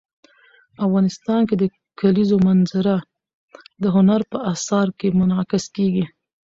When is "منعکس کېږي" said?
5.19-6.05